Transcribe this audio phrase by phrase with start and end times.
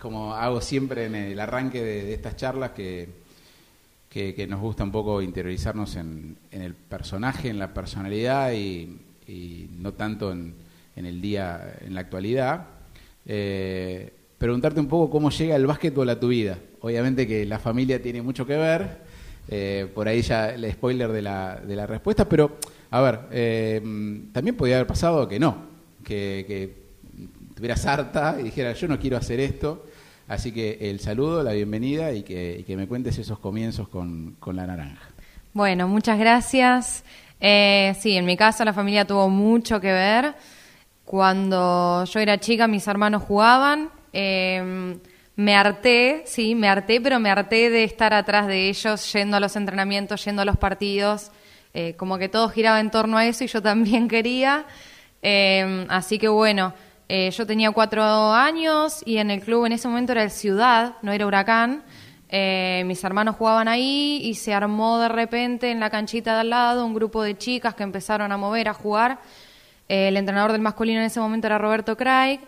[0.00, 3.08] Como hago siempre en el arranque de, estas charlas, que,
[4.08, 8.96] que, nos gusta un poco interiorizarnos en, el personaje, en la personalidad y,
[9.76, 10.54] no tanto en,
[10.94, 12.66] el día, en la actualidad.
[13.26, 16.60] Eh, preguntarte un poco cómo llega el básquetbol a tu vida.
[16.80, 18.98] Obviamente que la familia tiene mucho que ver,
[19.48, 22.56] eh, por ahí ya el spoiler de la, de la respuesta, pero
[22.92, 23.80] a ver, eh,
[24.32, 25.56] también podría haber pasado que no,
[26.04, 26.77] que, que
[27.58, 29.84] estuvieras harta y dijera yo no quiero hacer esto.
[30.28, 35.08] Así que el saludo, la bienvenida y que, me cuentes esos comienzos con, la naranja.
[35.54, 37.02] Bueno, muchas gracias.
[37.40, 40.36] Eh, sí, en mi caso la familia tuvo mucho que ver.
[41.04, 43.90] Cuando yo era chica mis hermanos jugaban.
[44.12, 45.00] Em,
[45.34, 49.40] me harté, sí, me harté, pero me harté de estar atrás de ellos, yendo a
[49.40, 51.32] los entrenamientos, yendo a los partidos.
[51.74, 54.64] Eh, como que todo giraba en torno a eso y yo también quería.
[55.22, 56.72] Em, así que bueno,
[57.10, 58.02] eh, yo tenía cuatro
[58.34, 61.82] años y en el club en ese momento era el Ciudad, no era Huracán.
[62.28, 66.50] Eh, mis hermanos jugaban ahí y se armó de repente en la canchita de al
[66.50, 69.20] lado un grupo de chicas que empezaron a mover, a jugar.
[69.88, 72.40] Eh, el entrenador del masculino en ese momento era Roberto Craig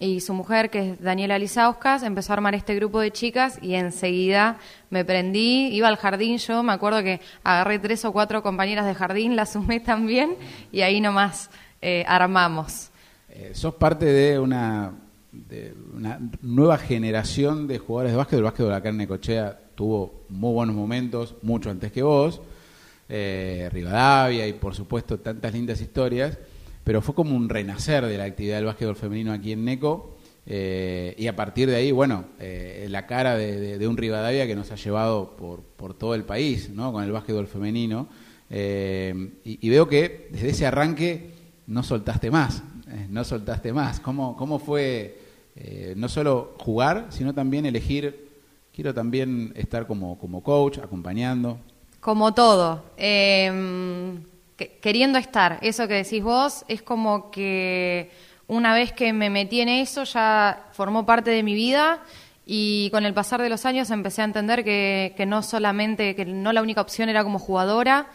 [0.00, 3.74] y su mujer, que es Daniela Lizauskas, empezó a armar este grupo de chicas y
[3.74, 4.56] enseguida
[4.90, 8.94] me prendí, iba al jardín yo, me acuerdo que agarré tres o cuatro compañeras de
[8.94, 10.36] jardín, las sumé también
[10.72, 11.50] y ahí nomás
[12.06, 12.87] armamos.
[13.38, 14.92] Eh, sos parte de una,
[15.94, 18.38] una nueva generación de jugadores de básquet.
[18.38, 22.40] El básquet de la carne Cochea tuvo muy buenos momentos, mucho antes que vos.
[23.08, 26.36] Eh, Rivadavia y por supuesto tantas lindas historias.
[26.82, 30.16] Pero fue como un renacer de la actividad del básquetbol femenino aquí en Neco.
[30.44, 32.24] Eh, y a partir de ahí, bueno,
[32.88, 36.90] la cara de, un Rivadavia que nos ha llevado por, todo el país, ¿no?
[36.92, 38.08] Con el básquetbol femenino.
[38.50, 41.30] y, y, veo que desde ese arranque
[41.68, 44.00] no soltaste más, eh, no soltaste más.
[44.00, 45.20] ¿Cómo, cómo fue
[45.56, 48.28] eh, no solo jugar, sino también elegir,
[48.72, 51.58] quiero también estar como, como coach, acompañando?
[52.00, 52.84] Como todo.
[52.96, 54.22] Em,
[54.80, 58.10] queriendo estar, eso que decís vos, es como que
[58.46, 62.02] una vez que me metí en eso ya formó parte de mi vida
[62.46, 66.24] y con el pasar de los años empecé a entender que, que no solamente, que
[66.24, 68.06] no la única opción era como jugadora,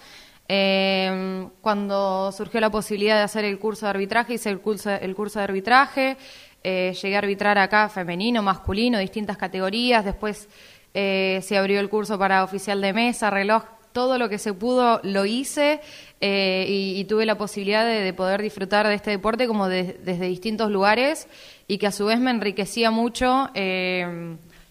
[0.48, 5.16] eh, cuando surgió la posibilidad de hacer el curso de arbitraje, hice el curso, el
[5.16, 6.18] curso de arbitraje,
[6.64, 10.48] eh, llegué a arbitrar acá femenino, masculino, distintas categorías, después
[10.94, 15.00] eh, se abrió el curso para oficial de mesa, reloj, todo lo que se pudo
[15.04, 15.82] lo hice
[16.22, 21.28] eh, y, tuve la posibilidad de, poder disfrutar de este deporte como desde distintos lugares
[21.68, 23.50] y que a su vez me enriquecía mucho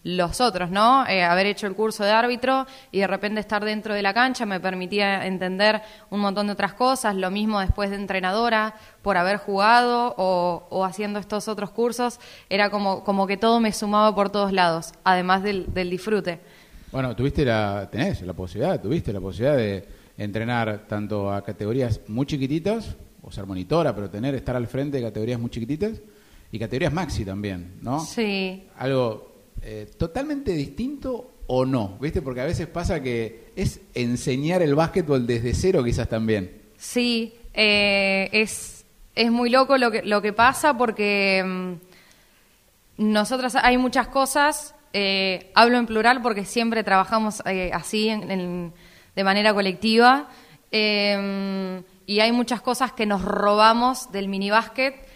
[0.05, 1.07] los otros, ¿no?
[1.07, 4.45] Eh, haber hecho el curso de árbitro y de repente estar dentro de la cancha
[4.47, 5.81] me permitía entender
[6.11, 11.19] un montón de otras cosas, lo mismo después de entrenadora, por haber jugado o, haciendo
[11.19, 12.19] estos otros cursos,
[12.51, 16.41] era como, como que todo me sumaba por todos lados, además del, del disfrute.
[16.91, 19.89] Bueno, tuviste la, tenés la posibilidad, tuviste la posibilidad de
[20.19, 25.05] entrenar tanto a categorías muy chiquititas, o ser monitora, pero tener, estar al frente de
[25.05, 26.03] categorías muy chiquititas,
[26.51, 28.01] y categorías maxi también, ¿no?
[28.01, 28.69] Sí.
[28.77, 29.32] Algo
[29.65, 32.21] eh, totalmente distinto o no, ¿viste?
[32.21, 36.63] Porque a veces pasa que es enseñar el básquetbol desde cero quizás también.
[36.77, 38.85] Sí, eh, es,
[39.15, 41.73] es muy loco lo que, lo que pasa porque mm,
[43.13, 47.41] nosotros hay muchas cosas, eh, hablo en plural porque siempre trabajamos
[47.73, 48.11] así
[49.15, 50.29] de manera colectiva
[50.73, 55.07] y hay muchas cosas que nos robamos del mini básquet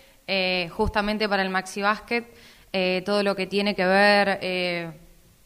[0.70, 2.32] justamente para el maxi básquet
[2.72, 4.90] eh, todo lo que tiene que ver eh,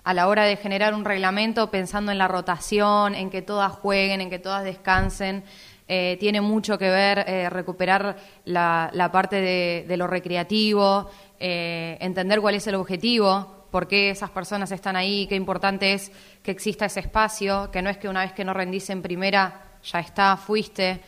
[0.04, 4.20] a la hora de generar un reglamento pensando en la rotación, en que todas jueguen,
[4.20, 5.44] en que todas descansen.
[5.86, 12.76] Eh, tiene mucho que ver recuperar la, parte de, lo recreativo, entender cuál es el
[12.76, 16.12] objetivo, por qué esas personas están ahí, qué importante es
[16.44, 19.78] que exista ese espacio, que no es que una vez que no rendís en primera
[19.82, 21.00] ya está, fuiste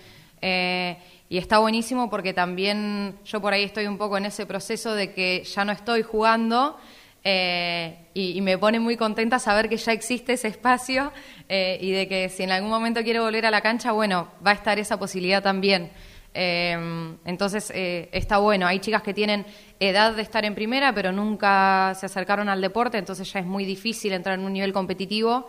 [1.33, 5.15] y está buenísimo porque también yo por ahí estoy un poco en ese proceso de
[5.15, 6.77] que ya no estoy jugando
[7.25, 11.11] eh, y, me pone muy contenta saber que ya existe ese espacio
[11.49, 14.51] eh, y de que si en algún momento quiero volver a la cancha, bueno, va
[14.51, 15.91] a estar esa posibilidad también.
[16.35, 16.77] Eh,
[17.25, 19.47] entonces está bueno, hay chicas que tienen
[19.81, 23.65] edad de estar en primera pero nunca se acercaron al deporte, entonces ya es muy
[23.65, 25.49] difícil entrar en un nivel competitivo.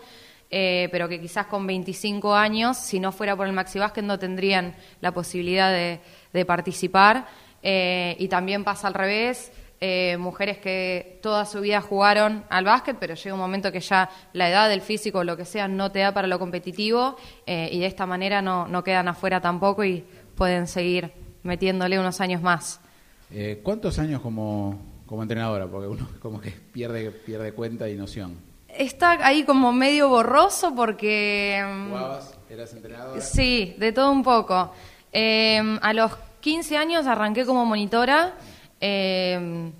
[0.55, 4.19] Eh, pero que quizás con 25 años, si no fuera por el Maxi Básquet, no
[4.19, 7.25] tendrían la posibilidad de, participar.
[7.63, 9.51] Eh, y también pasa al revés,
[9.81, 14.11] eh, mujeres que toda su vida jugaron al básquet, pero llega un momento que ya
[14.33, 17.17] la edad, el físico, lo que sea, no te da para lo competitivo
[17.47, 20.05] y de esta manera no, no quedan afuera tampoco y
[20.35, 22.79] pueden seguir metiéndole unos años más.
[23.63, 25.65] ¿Cuántos años como, como entrenadora?
[25.65, 28.52] Porque uno como que pierde, pierde cuenta y noción.
[28.77, 31.63] Está ahí como medio borroso porque...
[31.65, 32.37] mm, ¿Jugabas?
[32.49, 33.21] ¿Eras entrenadora?
[33.21, 34.71] Sí, de todo un poco.
[35.11, 36.11] Eh, a los
[36.41, 38.33] 15 años arranqué como monitora.
[38.81, 39.71] Eh,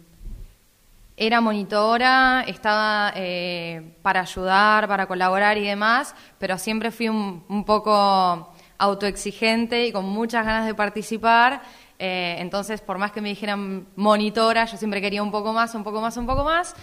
[1.16, 7.63] era monitora, estaba eh, para ayudar, para colaborar y demás, pero siempre fui un, un
[7.66, 11.62] poco autoexigente y con muchas ganas de participar.
[12.00, 15.84] Eh, entonces, por más que me dijeran monitora, yo siempre quería un poco más, un
[15.84, 16.75] poco más, un poco más.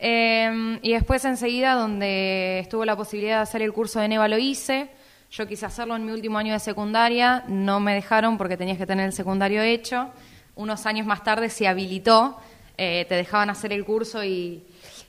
[0.00, 4.38] Eh, y después enseguida, donde estuvo la posibilidad de hacer el curso de Neva, lo
[4.38, 4.90] hice.
[5.30, 8.86] Yo quise hacerlo en mi último año de secundaria, no me dejaron porque tenías que
[8.86, 10.08] tener el secundario hecho.
[10.54, 12.38] Unos años más tarde se habilitó,
[12.78, 14.64] eh, te dejaban hacer el curso y,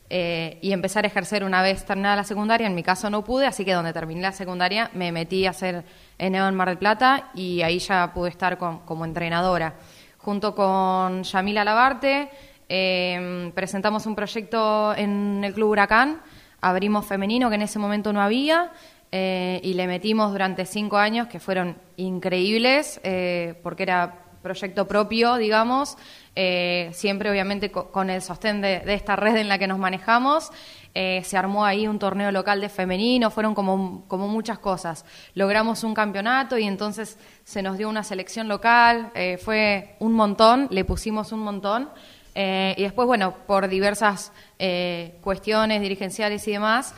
[0.10, 2.68] eh, y empezar a ejercer una vez terminada la secundaria.
[2.68, 5.86] En mi caso no pude, así que donde terminé la secundaria me metí a hacer
[6.18, 9.76] Neva en Mar del Plata y ahí ya pude estar como entrenadora.
[10.18, 12.30] Junto con Yamila Labarte
[12.70, 16.22] eh, presentamos un proyecto en el Club Huracán,
[16.62, 18.72] abrimos femenino que en ese momento no había
[19.12, 25.36] eh, y le metimos durante cinco años que fueron increíbles eh, porque era proyecto propio,
[25.36, 25.98] digamos,
[26.36, 29.80] eh, siempre obviamente co- con el sostén de, de esta red en la que nos
[29.80, 30.52] manejamos.
[30.94, 35.06] Se armó ahí un torneo local de femenino, fueron como, como muchas cosas.
[35.34, 39.12] Logramos un campeonato y entonces se nos dio una selección local,
[39.42, 41.90] fue un montón, le pusimos un montón.
[42.36, 46.94] Eh, y después, bueno, por diversas eh, cuestiones dirigenciales y demás,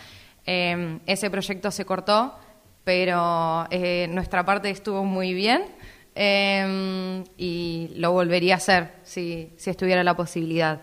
[0.46, 2.36] eh, ese proyecto se cortó,
[2.84, 3.68] pero
[4.10, 5.64] nuestra parte estuvo muy bien
[7.38, 10.82] y lo volvería a hacer si, si estuviera la posibilidad.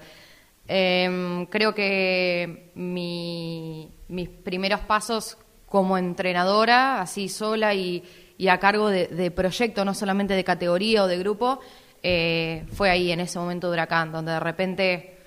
[0.67, 8.03] Creo que mi- mis primeros pasos como entrenadora, así sola y,
[8.39, 11.61] y a cargo de, de proyecto, no solamente de categoría o de grupo,
[12.03, 15.19] eh, fue ahí en ese momento huracán, donde de repente,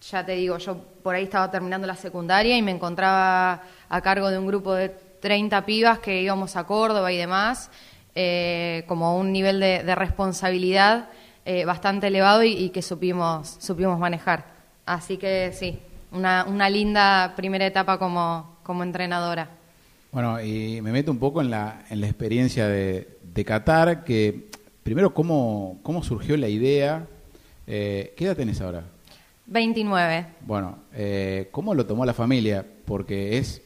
[0.00, 4.30] ya te digo, yo por ahí estaba terminando la secundaria y me encontraba a cargo
[4.30, 7.70] de un grupo de 30 pibas que íbamos a Córdoba y demás,
[8.14, 11.10] eh, como un nivel de, responsabilidad
[11.44, 14.46] eh, bastante elevado y, que supimos, supimos manejar.
[14.86, 15.78] Así que sí,
[16.12, 19.50] una, una linda primera etapa como, como entrenadora.
[20.10, 24.48] Bueno, y me meto un poco en la, en la experiencia de Qatar, que
[24.88, 27.06] primero, ¿cómo, cómo surgió la idea?
[27.66, 28.84] Eh, ¿Qué edad tenés ahora?
[29.44, 30.26] 29.
[30.46, 32.64] Bueno, eh, ¿cómo lo tomó la familia?
[32.86, 33.60] Porque es,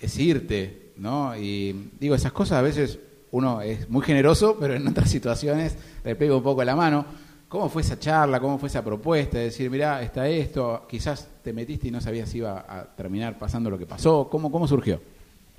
[0.00, 1.36] es irte, ¿no?
[1.36, 2.98] Y digo, esas cosas a veces
[3.30, 7.06] uno es muy generoso, pero en otras situaciones le pega un poco la mano.
[7.48, 8.40] ¿Cómo fue esa charla?
[8.40, 9.38] ¿Cómo fue esa propuesta?
[9.38, 13.38] De decir, mirá, está esto, quizás te metiste y no sabías si iba a terminar
[13.38, 14.28] pasando lo que pasó.
[14.28, 15.00] ¿Cómo, cómo surgió?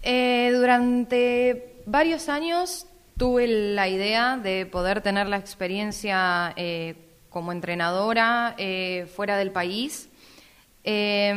[0.03, 2.85] Eh, durante varios años
[3.17, 6.95] tuve la idea de poder tener la experiencia eh,
[7.29, 10.09] como entrenadora eh, fuera del país.
[10.83, 11.33] Eh,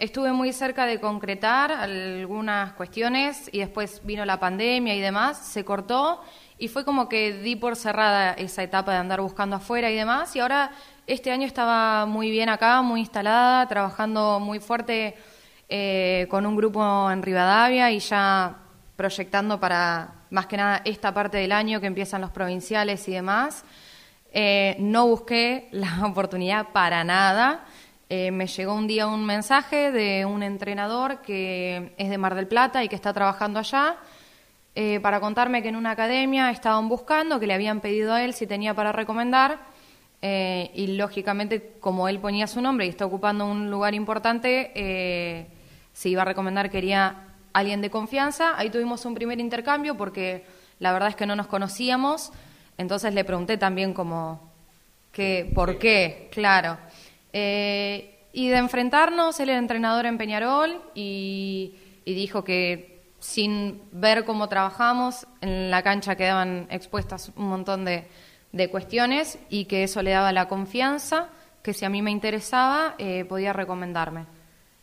[0.00, 5.64] estuve muy cerca de concretar algunas cuestiones y después vino la pandemia y demás, se
[5.64, 6.20] cortó
[6.58, 10.34] y fue como que di por cerrada esa etapa de andar buscando afuera y demás
[10.34, 10.72] y ahora
[11.06, 15.16] este año estaba muy bien acá, muy instalada, trabajando muy fuerte
[15.68, 18.56] eh, con un grupo en Rivadavia y ya
[18.96, 23.64] proyectando para más que nada esta parte del año que empiezan los provinciales y demás.
[24.32, 27.64] Eh, no busqué la oportunidad para nada.
[28.08, 32.48] Eh, me llegó un día un mensaje de un entrenador que es de Mar del
[32.48, 33.96] Plata y que está trabajando allá
[34.74, 38.32] eh, para contarme que en una academia estaban buscando, que le habían pedido a él
[38.32, 39.58] si tenía para recomendar.
[40.22, 44.70] y lógicamente, como él ponía su nombre y está ocupando un lugar importante,
[45.92, 48.56] si iba a recomendar quería alguien de confianza.
[48.56, 50.44] Ahí tuvimos un primer intercambio porque
[50.78, 52.32] la verdad es que no nos conocíamos.
[52.78, 54.52] Entonces le pregunté también como,
[55.12, 56.28] que, ¿por qué?
[56.32, 56.78] Claro.
[57.32, 64.24] Eh, y de enfrentarnos, él era entrenador en Peñarol y, y dijo que sin ver
[64.24, 68.08] cómo trabajamos, en la cancha quedaban expuestas un montón de,
[68.50, 71.28] de cuestiones y que eso le daba la confianza,
[71.62, 74.26] que si a mí me interesaba, eh, podía recomendarme.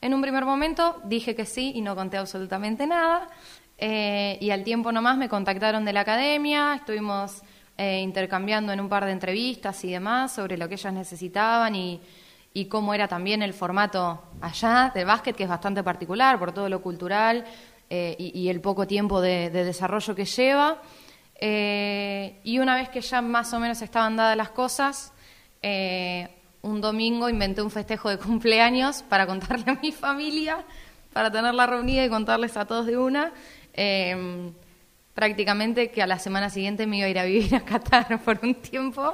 [0.01, 3.27] En un primer momento dije que sí y no conté absolutamente nada.
[3.77, 7.41] eh, y al tiempo nomás me contactaron de la academia, estuvimos
[7.77, 12.01] eh, intercambiando en un par de entrevistas y demás sobre lo que ellas necesitaban y,
[12.67, 16.81] cómo era también el formato allá del básquet, que es bastante particular por todo lo
[16.81, 17.45] cultural
[17.89, 20.81] eh, y, el poco tiempo de, de desarrollo que lleva.
[22.43, 25.13] Y una vez que ya más o menos estaban dadas las cosas,
[26.61, 30.65] un domingo inventé un festejo de cumpleaños para contarle a mi familia,
[31.13, 33.31] para tenerla reunida y contarles a todos de una.
[33.73, 34.51] Eh,
[35.19, 38.39] prácticamente que a la semana siguiente me iba a ir a vivir a Qatar por
[38.41, 39.13] un tiempo.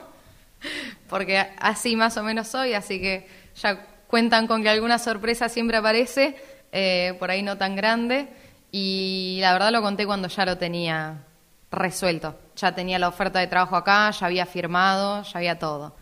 [1.10, 5.78] porque así más o menos soy, así que ya cuentan con que alguna sorpresa siempre
[5.78, 6.36] aparece,
[6.72, 8.28] eh, por ahí no tan grande,
[8.72, 11.24] y la verdad lo conté cuando ya lo tenía
[11.72, 15.96] resuelto, ya tenía la oferta de trabajo acá, ya había firmado, ya había todo.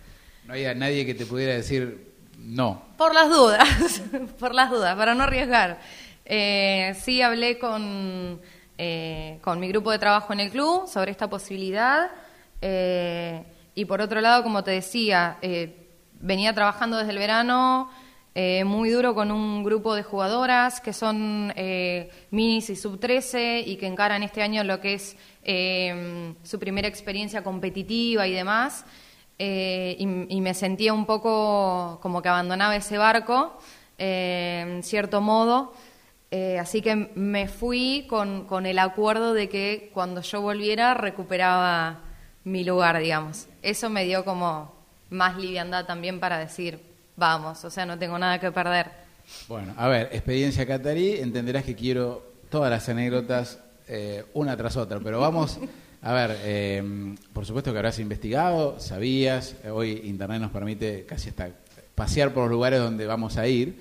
[0.46, 2.84] No había nadie que te pudiera decir no.
[2.98, 4.02] Por las dudas,
[4.40, 5.80] por las dudas, para no arriesgar.
[6.26, 8.40] Eh, sí hablé con,
[8.78, 12.12] eh, con mi grupo de trabajo en el club sobre esta posibilidad.
[12.62, 13.44] Eh,
[13.76, 15.38] y por otro lado, como te decía,
[16.20, 17.90] venía trabajando desde el verano
[18.66, 21.52] muy duro con un grupo de jugadoras que son
[22.30, 25.18] minis y sub 13 y que encaran este año lo que es
[26.44, 28.86] su primera experiencia competitiva y demás.
[29.38, 29.96] Y,
[30.30, 33.58] y, me sentía un poco como que abandonaba ese barco,
[33.98, 35.74] en cierto modo.
[36.36, 42.00] Eh, así que me fui con, con, el acuerdo de que cuando yo volviera recuperaba
[42.44, 43.46] mi lugar, digamos.
[43.62, 44.74] Eso me dio como
[45.12, 46.80] más liviandad también para decir,
[47.16, 48.90] vamos, o sea, no tengo nada que perder.
[49.48, 55.00] Bueno, a ver, experiencia catarí, entenderás que quiero todas las anécdotas eh, una tras otra,
[55.02, 55.60] pero vamos,
[56.04, 61.50] a ver, eh, por supuesto que habrás investigado, sabías, hoy Internet nos permite casi hasta
[61.96, 63.80] pasear por los lugares donde vamos a ir.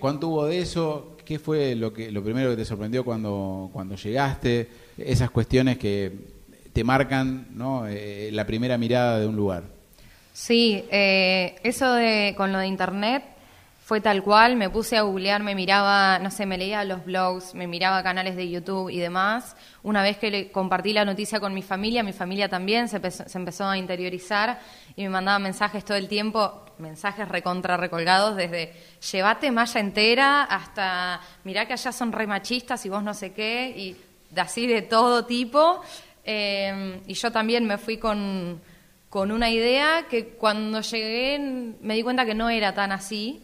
[0.00, 1.16] ¿Cuánto hubo de eso?
[1.24, 4.68] ¿Qué fue lo, que, lo primero que te sorprendió cuando, cuando llegaste?
[4.98, 6.34] Esas cuestiones que
[6.74, 7.86] te marcan ¿no?
[7.86, 9.62] Eh, la primera mirada de un lugar.
[10.32, 13.22] Sí, eh, eso de con lo de internet
[13.84, 17.54] fue tal cual, me puse a googlear, me miraba, no sé, me leía los blogs,
[17.54, 19.56] me miraba canales de YouTube y demás.
[19.82, 23.66] Una vez que le compartí la noticia con mi familia, mi familia también se empezó,
[23.66, 24.58] a interiorizar
[24.96, 28.72] y me mandaba mensajes todo el tiempo, mensajes recontra recolgados, desde
[29.12, 33.68] llévate malla entera hasta mirá que allá son re machistas y vos no sé qué,
[33.68, 33.96] y
[34.40, 35.82] así de todo tipo.
[36.24, 38.62] Eh, y yo también me fui con,
[39.10, 41.38] con una idea que cuando llegué
[41.82, 43.42] me di cuenta que no era tan así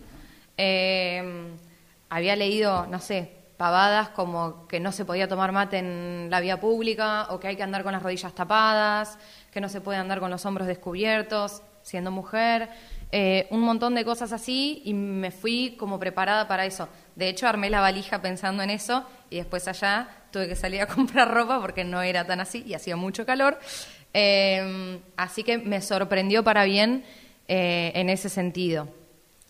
[0.62, 1.56] eh,
[2.10, 6.60] había leído, no sé, pavadas como que no se podía tomar mate en la vía
[6.60, 9.18] pública o que hay que andar con las rodillas tapadas,
[9.50, 12.68] que no se puede andar con los hombros descubiertos siendo mujer,
[13.10, 16.88] eh, un montón de cosas así y me fui como preparada para eso.
[17.16, 20.86] De hecho, armé la valija pensando en eso y después allá tuve que salir a
[20.94, 23.58] comprar ropa porque no era tan así y hacía mucho calor.
[24.12, 27.04] Eh, así que me sorprendió para bien
[27.48, 28.88] eh, en ese sentido.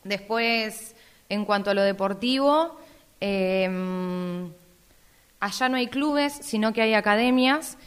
[0.04, 0.94] Después
[1.30, 2.76] en cuanto a lo deportivo,
[3.20, 4.50] em,
[5.38, 7.78] allá no hay clubes, sino que hay academias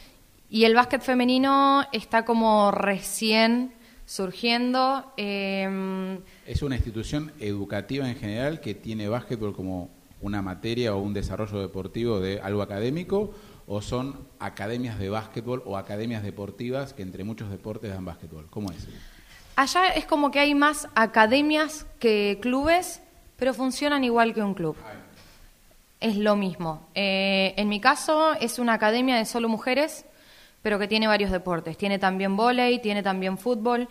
[0.50, 3.72] y el básquet femenino está como recién
[4.06, 5.12] surgiendo.
[5.16, 11.14] Em, ¿Es una institución educativa en general que tiene básquetbol como una materia o un
[11.14, 13.34] desarrollo deportivo de algo académico?
[13.66, 18.46] ¿O son academias de básquetbol o academias deportivas que entre muchos deportes dan básquetbol?
[18.50, 18.88] ¿Cómo es?
[19.56, 23.00] Allá es como que hay más academias que clubes
[23.44, 24.74] pero funcionan igual que un club.
[26.00, 26.88] Es lo mismo.
[26.94, 30.06] Eh, en mi caso es una academia de solo mujeres,
[30.62, 31.76] pero que tiene varios deportes.
[31.76, 33.86] Tiene también vóley, tiene también fútbol.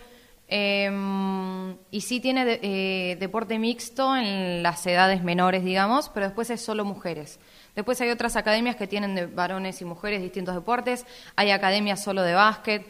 [0.48, 6.60] Em, y sí tiene eh, deporte mixto en las edades menores, digamos, pero después es
[6.60, 7.38] solo mujeres.
[7.76, 11.06] Después hay otras academias que tienen de varones y mujeres distintos deportes.
[11.36, 12.84] Hay academias solo de básquet.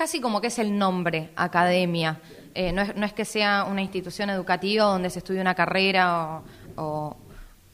[0.00, 2.22] Casi como que es el nombre, academia.
[2.54, 6.40] Eh, no, es, que sea una institución educativa donde se estudie una carrera
[6.76, 7.18] o,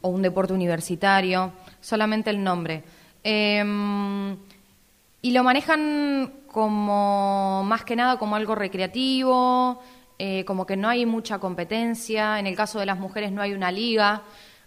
[0.03, 2.83] un deporte universitario, solamente el nombre.
[3.23, 4.37] Em,
[5.23, 9.81] y lo manejan como más que nada como algo recreativo,
[10.19, 12.41] eh, como que no hay mucha competencia.
[12.41, 14.23] En el caso de las mujeres no hay una liga.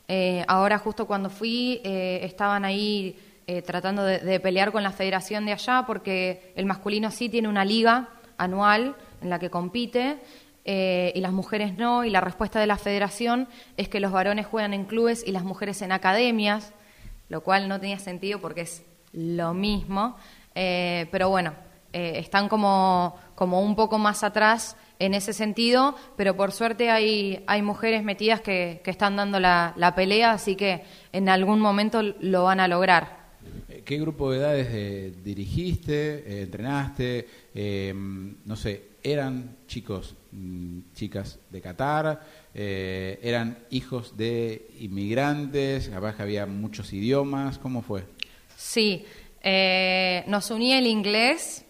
[0.08, 3.18] Eh, ahora justo cuando fui estaban ahí
[3.66, 8.10] tratando de pelear con la federación de allá porque el masculino sí tiene una liga
[8.38, 10.20] anual en la que compite
[10.66, 14.46] eh, y las mujeres no, y la respuesta de la federación es que los varones
[14.46, 16.74] juegan en clubes y las mujeres en academias,
[17.28, 20.16] lo cual no tenía sentido porque es lo mismo,
[20.54, 21.54] eh, pero bueno,
[21.92, 27.44] eh, están como, como un poco más atrás en ese sentido, pero por suerte hay,
[27.48, 32.04] hay mujeres metidas que, que están dando la, la pelea, así que en algún momento
[32.04, 33.19] lo van a lograr.
[33.86, 37.28] ¿Qué grupo de edades dirigiste, entrenaste?
[38.46, 42.22] no sé, eran chicos, mm, chicas de Qatar,
[42.54, 48.04] eh, eran hijos de inmigrantes, capaz había muchos idiomas, ¿cómo fue?
[48.56, 49.06] Sí,
[49.42, 51.66] eh, nos unía el inglés,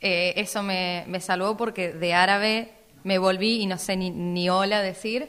[0.00, 2.72] eh, eso me, salvó porque de árabe
[3.04, 5.28] me volví y no sé ni, ni hola decir,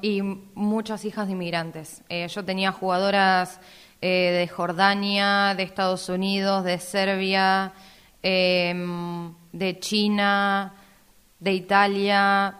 [0.00, 0.22] y
[0.54, 2.02] muchas hijas de inmigrantes.
[2.28, 3.58] yo tenía jugadoras
[4.00, 7.72] de Jordania, de Estados Unidos, de Serbia,
[8.22, 10.74] em, de China,
[11.40, 12.54] de Italia,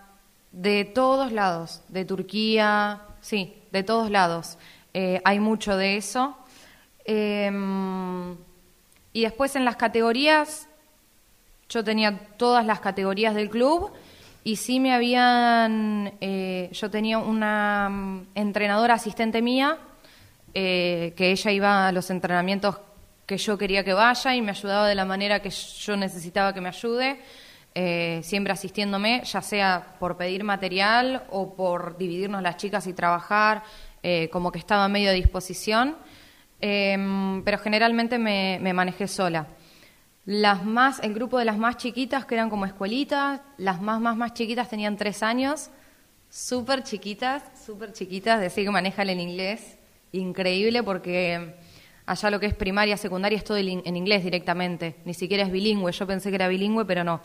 [0.52, 4.59] de todos lados, de Turquía, sí, de todos lados.
[4.95, 6.37] Eh, hay mucho de eso.
[7.04, 8.37] Em,
[9.12, 10.68] y después en las categorías,
[11.68, 13.92] yo tenía todas las categorías del club
[14.45, 19.78] y sí me habían, eh, yo tenía una mm, entrenadora asistente mía,
[20.54, 22.78] eh, que ella iba a los entrenamientos
[23.26, 26.60] que yo quería que vaya y me ayudaba de la manera que yo necesitaba que
[26.60, 27.20] me ayude,
[27.74, 33.62] eh, siempre asistiéndome, ya sea por pedir material o por dividirnos las chicas y trabajar,
[34.30, 35.96] como que estaba a medio disposición,
[36.60, 39.48] em, pero generalmente me manejé sola.
[40.30, 44.14] Las más, el grupo de las más chiquitas, que eran como escuelitas, las más, más,
[44.14, 45.70] más chiquitas tenían tres años,
[46.28, 49.77] súper chiquitas, súper chiquitas, decir que manejan el inglés,
[50.12, 51.54] increíble porque
[52.06, 55.92] allá lo que es primaria, secundaria es todo en inglés directamente, ni siquiera es bilingüe,
[55.92, 57.20] yo pensé que era bilingüe, pero no,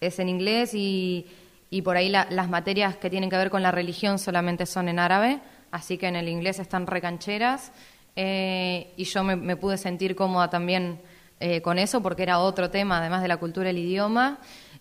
[0.00, 1.26] es en inglés y,
[1.70, 4.98] y por ahí las materias que tienen que ver con la religión solamente son en
[4.98, 7.72] árabe, así que en el inglés están recancheras
[8.16, 11.00] eh, y yo me, me pude sentir cómoda también
[11.42, 14.38] eh, con eso porque era otro tema, además de la cultura, el idioma.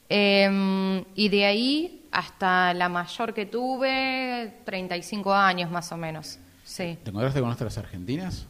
[0.09, 6.37] Em, y de ahí hasta la mayor que tuve, 35 años más o menos.
[6.69, 6.97] Sí.
[7.03, 8.47] ¿Te encontraste con otras argentinas?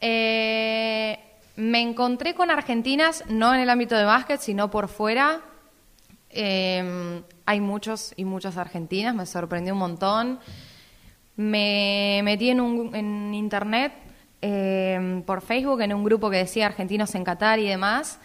[0.00, 1.18] Eh,
[1.56, 5.42] me encontré con argentinas, no en el ámbito de básquet, sino por fuera.
[6.30, 10.40] Em, hay muchos y muchas argentinas, me sorprendió un montón.
[11.36, 13.92] Me metí en, un, en internet
[14.42, 18.18] Em, por Facebook en un grupo que decía argentinos en Qatar y demás.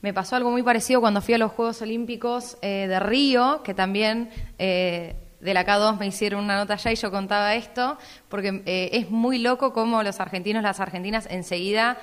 [0.00, 3.74] Me pasó algo muy parecido cuando fui a los Juegos Olímpicos eh, de Río, que
[3.74, 8.62] también eh, de la K2 me hicieron una nota allá y yo contaba esto, porque
[8.66, 11.98] eh, es muy loco cómo los argentinos, las argentinas enseguida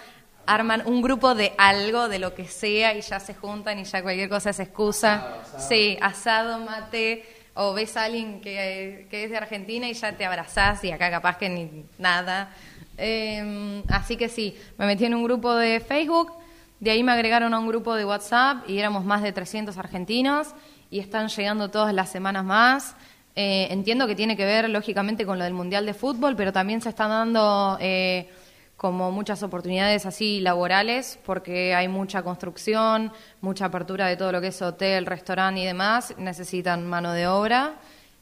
[0.48, 4.02] arman un grupo de algo, de lo que sea, y ya se juntan y ya
[4.04, 5.40] cualquier cosa es excusa.
[5.58, 7.26] Sí, asado, mate,
[7.56, 11.10] o ves a alguien que, que es de Argentina y ya te abrazás y acá
[11.10, 12.52] capaz que ni nada.
[12.98, 16.32] Eh, así que sí, me metí en un grupo de Facebook,
[16.80, 20.50] de ahí me agregaron a un grupo de WhatsApp y éramos más de 300 argentinos
[20.90, 22.96] y están llegando todas las semanas más.
[23.36, 26.82] Eh, entiendo que tiene que ver lógicamente con lo del Mundial de Fútbol, pero también
[26.82, 28.30] se están dando eh,
[28.78, 34.48] como muchas oportunidades así laborales porque hay mucha construcción, mucha apertura de todo lo que
[34.48, 37.76] es hotel, restaurante y demás, necesitan mano de obra.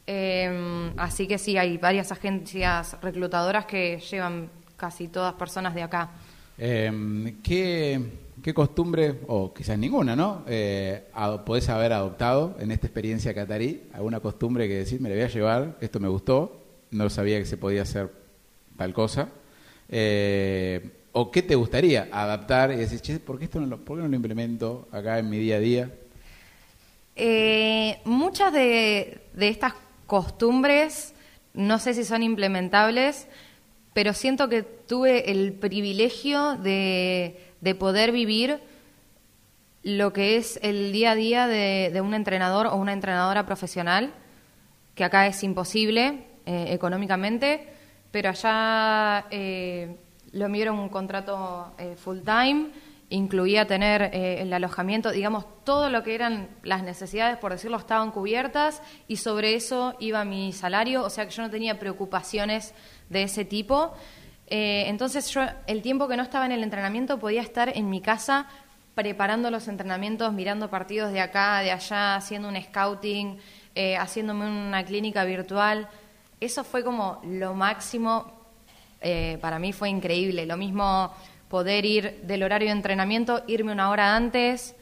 [0.07, 6.09] Eh, así que sí, hay varias agencias reclutadoras que llevan casi todas personas de acá.
[6.57, 7.41] Em,
[8.43, 10.43] ¿qué, costumbre, o quizás ninguna, ¿no?
[10.47, 11.03] Eh,
[11.45, 13.83] podés haber adoptado en esta experiencia catarí?
[13.93, 17.45] ¿Alguna costumbre que decís, me la voy a llevar, esto me gustó, no sabía que
[17.45, 18.11] se podía hacer
[18.77, 19.29] tal cosa?
[19.89, 23.97] Eh, ¿O qué te gustaría adaptar y decir, che, ¿por qué, esto no lo, ¿por
[23.97, 25.91] no lo implemento acá en mi día a día?
[27.15, 29.73] Eh, muchas de, de estas
[30.05, 31.13] costumbres,
[31.53, 33.27] no sé si son implementables,
[33.93, 38.59] pero siento que tuve el privilegio de, poder vivir
[39.83, 44.11] lo que es el día a día de, un entrenador o una entrenadora profesional,
[44.95, 47.67] que acá es imposible eh, económicamente,
[48.11, 49.95] pero allá eh,
[50.31, 52.67] lo era un contrato eh, full time,
[53.09, 58.81] incluía tener el alojamiento, digamos, todo lo que eran las necesidades, por decirlo, estaban cubiertas
[59.07, 62.73] y sobre eso iba mi salario, o sea que yo no tenía preocupaciones
[63.09, 63.93] de ese tipo.
[64.47, 68.01] Eh, entonces yo el tiempo que no estaba en el entrenamiento podía estar en mi
[68.01, 68.47] casa
[68.93, 73.37] preparando los entrenamientos, mirando partidos de acá, de allá, haciendo un scouting,
[73.73, 75.87] eh, haciéndome una clínica virtual.
[76.39, 78.31] Eso fue como lo máximo,
[79.01, 80.45] eh, para mí fue increíble.
[80.45, 81.11] Lo mismo
[81.47, 84.75] poder ir del horario de entrenamiento, irme una hora antes,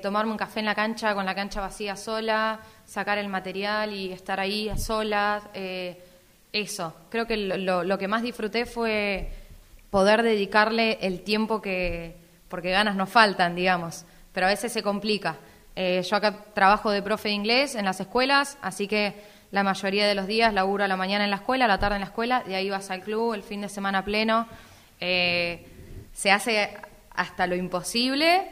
[0.00, 4.12] tomarme un café en la cancha con la cancha vacía sola, sacar el material y
[4.12, 5.42] estar ahí a solas
[6.52, 9.30] eso, creo que lo, que más disfruté fue
[9.90, 12.16] poder dedicarle el tiempo que,
[12.48, 15.36] porque ganas no faltan, digamos, pero a veces se complica.
[15.74, 19.14] Eh, yo acá trabajo de profe de inglés en las escuelas, así que
[19.50, 21.96] la mayoría de los días laburo a la mañana en la escuela, a la tarde
[21.96, 24.46] en la escuela, de ahí vas al club, el fin de semana pleno.
[25.00, 25.66] Eh,
[26.12, 26.76] se hace
[27.14, 28.50] hasta lo imposible,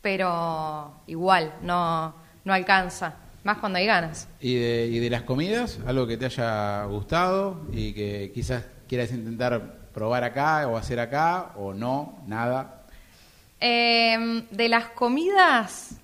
[0.00, 2.14] pero igual, no,
[2.44, 3.16] no alcanza.
[3.44, 4.28] Más cuando hay ganas.
[4.40, 5.80] ¿Y de, ¿Y de las comidas?
[5.86, 11.52] ¿Algo que te haya gustado y que quizás quieras intentar probar acá o hacer acá
[11.56, 12.84] o no, nada?
[13.58, 15.96] Em, de las comidas,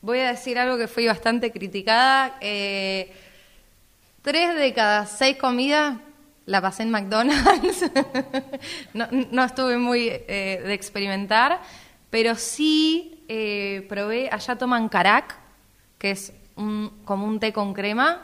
[0.00, 2.36] voy a decir algo que fui bastante criticada.
[2.40, 3.12] Eh,
[4.22, 5.98] tres de cada seis comidas
[6.46, 7.90] la pasé en McDonald's.
[8.94, 11.60] no, estuve muy eh, de experimentar,
[12.08, 15.36] pero sí eh, probé, allá toman carac,
[16.06, 18.22] que es un, como un té con crema,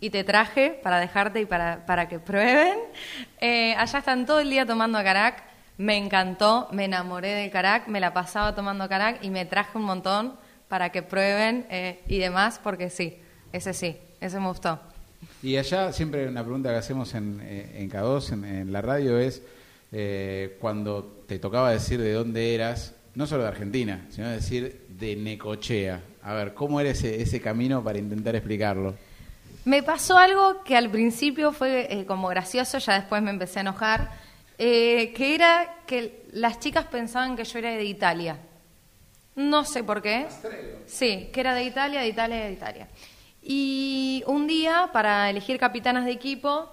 [0.00, 2.78] y te traje para dejarte y para, para que prueben.
[3.44, 5.42] Eh, allá están todo el día tomando carac,
[5.76, 9.82] me encantó, me enamoré del carac, me la pasaba tomando carac y me traje un
[9.82, 10.34] montón
[10.68, 13.16] para que prueben eh, y demás, porque sí,
[13.52, 14.78] ese sí, ese me gustó.
[15.42, 19.42] Y allá siempre una pregunta que hacemos en, eh, en K2, en, la radio, es
[20.60, 26.00] cuando te tocaba decir de dónde eras, no solo de Argentina, sino decir de Necochea.
[26.24, 28.94] A ver, ¿cómo era ese, ese camino para intentar explicarlo?
[29.64, 33.62] Me pasó algo que al principio fue eh, como gracioso, ya después me empecé a
[33.62, 34.10] enojar,
[34.58, 38.38] eh, que era que las chicas pensaban que yo era de Italia.
[39.34, 40.26] No sé por qué.
[40.86, 42.88] Sí, que era de Italia, de Italia, de Italia.
[43.40, 46.68] Y un día, para elegir capitanas de equipo,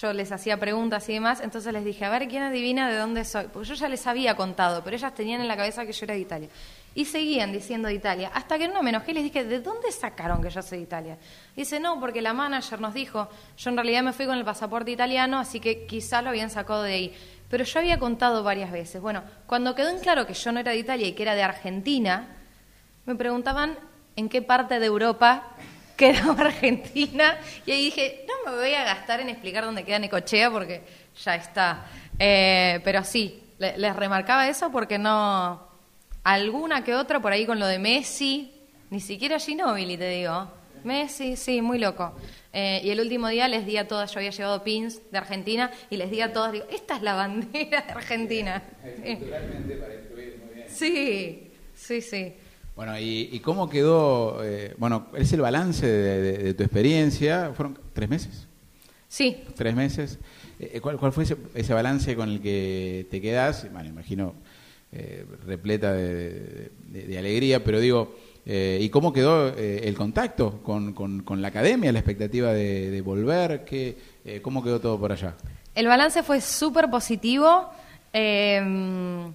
[0.00, 3.24] yo les hacía preguntas y demás, entonces les dije, a ver, ¿quién adivina de dónde
[3.24, 3.46] soy?
[3.52, 6.14] Porque yo ya les había contado, pero ellas tenían en la cabeza que yo era
[6.14, 6.48] de Italia.
[6.96, 9.92] Y seguían diciendo de Italia, hasta que no me enojé y les dije, ¿de dónde
[9.92, 11.18] sacaron que yo soy de Italia?
[11.54, 13.28] dice, no, porque la manager nos dijo,
[13.58, 16.82] yo en realidad me fui con el pasaporte italiano, así que quizá lo habían sacado
[16.82, 17.16] de ahí.
[17.50, 19.00] Pero yo había contado varias veces.
[19.02, 21.42] Bueno, cuando quedó en claro que yo no era de Italia y que era de
[21.42, 22.28] Argentina,
[23.04, 23.78] me preguntaban
[24.16, 25.48] en qué parte de Europa
[25.96, 27.36] quedaba Argentina.
[27.66, 30.82] Y ahí dije, no me voy a gastar en explicar dónde queda Necochea porque
[31.22, 31.84] ya está.
[32.18, 35.65] Eh, pero sí, le- les remarcaba eso porque no.
[36.26, 38.50] Alguna que otra por ahí con lo de Messi,
[38.90, 40.50] ni siquiera Ginóbili, te digo.
[40.82, 42.14] Messi, sí, muy loco.
[42.52, 45.70] Eh, y el último día les di a todas, yo había llevado pins de Argentina
[45.88, 48.60] y les di a todas, digo, esta es la bandera de Argentina.
[50.68, 52.34] Sí, sí, sí.
[52.74, 54.42] Bueno, ¿y, y cómo quedó?
[54.44, 57.52] eh, bueno, es el balance de, de- de tu experiencia.
[57.54, 58.46] ¿Fueron tres meses?
[59.08, 60.18] Sí, ¿Tres meses?
[60.58, 63.70] Eh, ¿cuál, cuál fue ese, ese balance con el que te quedas?
[63.72, 64.34] Bueno, imagino
[64.98, 66.70] eh, repleta de,
[67.18, 68.14] alegría, pero digo,
[68.46, 73.64] eh, ¿y cómo quedó eh, el contacto con, con- la academia, la expectativa de, volver?
[73.66, 75.34] ¿Qué, eh, ¿Cómo quedó todo por allá?
[75.74, 77.68] El balance fue súper positivo.
[78.14, 79.30] Eh,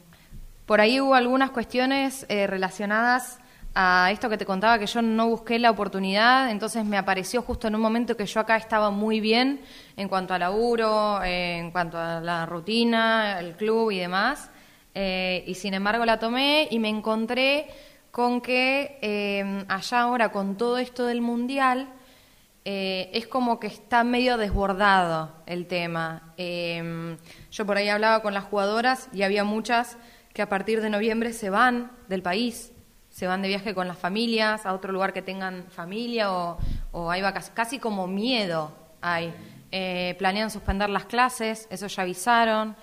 [0.65, 3.37] por ahí hubo algunas cuestiones relacionadas
[3.75, 7.67] a esto que te contaba, que yo no busqué la oportunidad, entonces me apareció justo
[7.67, 9.61] en un momento que yo acá estaba muy bien
[9.95, 14.49] en cuanto a laburo, en cuanto a la rutina, el club y demás.
[14.93, 17.67] Eh, y sin embargo la tomé y me encontré
[18.11, 21.87] con que eh, allá ahora con todo esto del mundial,
[22.63, 26.33] eh, es como que está medio desbordado el tema.
[26.37, 27.17] Eh,
[27.51, 29.97] yo por ahí hablaba con las jugadoras y había muchas
[30.33, 32.71] que a partir de noviembre se van del país,
[33.09, 36.57] se van de viaje con las familias a otro lugar que tengan familia o,
[36.91, 39.33] o hay vacas, casi como miedo hay.
[40.19, 42.75] Planean suspender las clases, eso ya avisaron,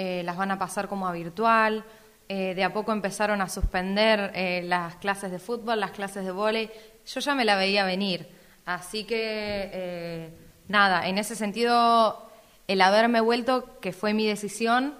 [0.00, 1.84] eh, las van a pasar como a virtual.
[2.28, 6.30] Eh, de a poco empezaron a suspender eh, las clases de fútbol, las clases de
[6.30, 6.70] vóley.
[7.04, 8.28] Yo ya me la veía venir.
[8.64, 10.30] Así que,
[10.68, 12.30] nada, en ese sentido,
[12.68, 14.94] el haberme vuelto, que fue mi decisión,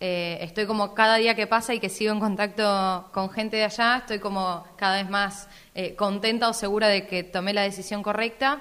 [0.00, 3.98] estoy como cada día que pasa y que sigo en contacto con gente de allá,
[3.98, 5.48] estoy como cada vez más
[5.96, 8.60] contenta o segura de que tomé la decisión correcta.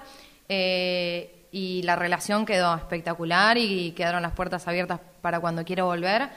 [1.51, 6.29] Y la relación quedó espectacular y quedaron las puertas abiertas para cuando quiero volver.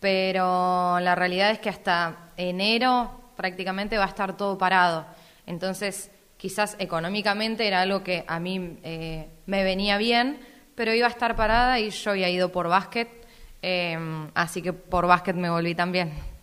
[0.00, 5.06] Pero la realidad es que hasta enero prácticamente va a estar todo parado.
[5.46, 10.40] Entonces, quizás económicamente era algo que a mí eh, me venía bien,
[10.74, 13.08] pero iba a estar parada y yo había ido por básquet,
[13.62, 13.98] eh,
[14.34, 16.37] así que por básquet me volví también.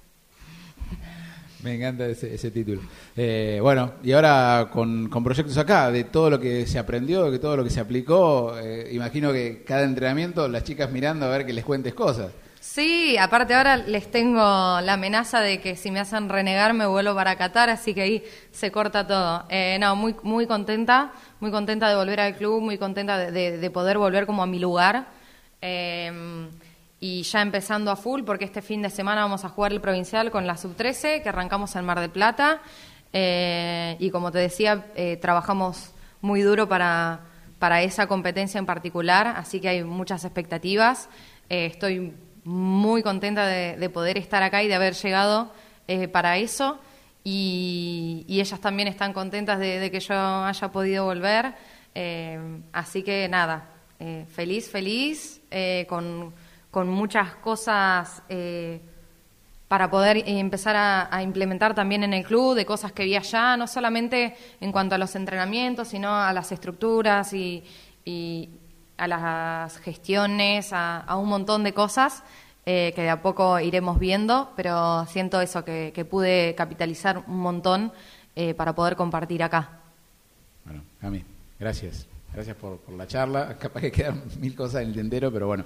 [1.66, 2.80] Me encanta ese, ese título.
[3.18, 7.58] Eh, bueno, y ahora con, proyectos acá, de todo lo que se aprendió, de todo
[7.58, 11.54] lo que se aplicó, eh, imagino que cada entrenamiento las chicas mirando a ver que
[11.54, 12.30] les cuentes cosas.
[12.60, 17.16] Sí, aparte ahora les tengo la amenaza de que si me hacen renegar me vuelvo
[17.16, 19.46] para Qatar, así que ahí se corta todo.
[19.50, 23.98] Eh, no, muy, muy contenta, muy contenta de volver al club, muy contenta de poder
[23.98, 25.08] volver como a mi lugar.
[25.64, 26.12] Eh,
[27.08, 30.32] y ya empezando a full, porque este fin de semana vamos a jugar el provincial
[30.32, 32.62] con la sub-13, que arrancamos en Mar del Plata.
[33.14, 35.92] Eh, y como te decía, eh, trabajamos
[36.22, 37.20] muy duro para,
[37.60, 41.08] para esa competencia en particular, así que hay muchas expectativas.
[41.48, 42.12] Eh, estoy
[42.44, 45.52] muy contenta de, de poder estar acá y de haber llegado
[46.12, 46.80] para eso.
[47.24, 51.54] Y, ellas también están contentas de, de que yo haya podido volver.
[52.74, 53.70] Así que nada,
[54.28, 55.42] feliz, feliz,
[55.88, 56.34] con,
[56.76, 58.82] con muchas cosas eh,
[59.70, 60.76] para poder empezar
[61.10, 64.94] a, implementar también en el club, de cosas que vi allá, no solamente en cuanto
[64.94, 67.64] a los entrenamientos, sino a las estructuras y,
[68.98, 72.24] a las gestiones, a, un montón de cosas.
[72.66, 77.94] eh, que de a poco iremos viendo, pero siento eso, que, pude capitalizar un montón
[78.36, 79.80] eh, para poder compartir acá.
[80.66, 81.24] Bueno, Cami,
[81.58, 82.06] gracias.
[82.36, 83.56] Gracias por, la charla.
[83.60, 85.64] Capaz que quedan mil cosas en el tintero, pero bueno,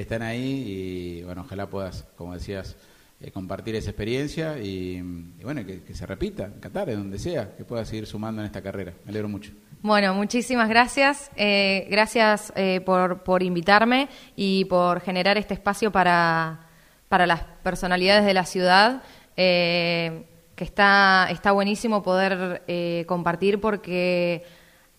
[0.00, 2.76] están ahí y bueno, ojalá puedas, como decías,
[3.20, 5.00] eh, compartir esa experiencia y,
[5.42, 8.62] bueno, que, se repita en Qatar, en donde sea, que puedas seguir sumando en esta
[8.62, 8.92] carrera.
[9.04, 9.50] Me alegro mucho.
[9.82, 11.30] Bueno, muchísimas gracias.
[11.34, 16.68] Eh, gracias eh, por, por, invitarme y por generar este espacio para,
[17.08, 19.02] para las personalidades de la ciudad,
[19.34, 20.24] que
[20.64, 24.44] está, está buenísimo poder compartir porque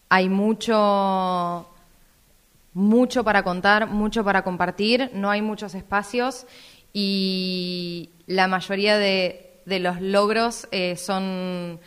[0.09, 1.69] hay mucho,
[2.73, 6.45] mucho para contar, mucho para compartir, no hay muchos espacios
[6.93, 11.79] y la mayoría de, los logros son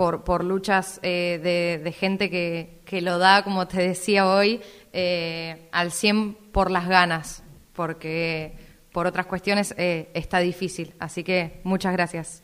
[0.00, 4.62] por, por luchas eh, de, gente que, que, lo da, como te decía hoy,
[4.94, 7.42] eh, al 100 por las ganas,
[7.74, 8.54] porque
[8.92, 10.94] por otras cuestiones eh, está difícil.
[10.98, 12.42] Así que muchas gracias.